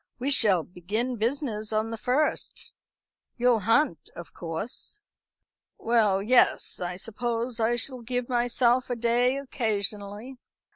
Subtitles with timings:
[0.17, 2.73] "We shall begin business on the first.
[3.37, 4.99] You'll hunt, of course?"
[5.77, 10.37] "Well, yes; I suppose I shall give myself a day occasionally."